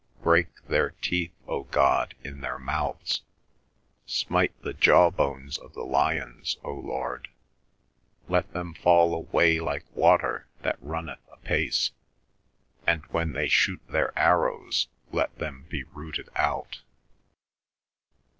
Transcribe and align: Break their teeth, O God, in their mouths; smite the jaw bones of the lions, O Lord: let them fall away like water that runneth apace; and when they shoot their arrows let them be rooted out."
Break 0.23 0.63
their 0.65 0.89
teeth, 0.99 1.35
O 1.47 1.65
God, 1.65 2.15
in 2.23 2.41
their 2.41 2.57
mouths; 2.57 3.21
smite 4.07 4.59
the 4.63 4.73
jaw 4.73 5.11
bones 5.11 5.59
of 5.59 5.73
the 5.75 5.83
lions, 5.83 6.57
O 6.63 6.73
Lord: 6.73 7.27
let 8.27 8.51
them 8.51 8.73
fall 8.73 9.13
away 9.13 9.59
like 9.59 9.85
water 9.95 10.47
that 10.63 10.81
runneth 10.81 11.21
apace; 11.31 11.91
and 12.87 13.05
when 13.11 13.33
they 13.33 13.47
shoot 13.47 13.79
their 13.87 14.11
arrows 14.17 14.87
let 15.11 15.37
them 15.37 15.67
be 15.69 15.83
rooted 15.83 16.29
out." 16.35 16.81